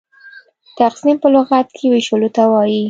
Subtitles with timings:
[0.79, 2.79] تقسيم په لغت کښي وېشلو ته وايي.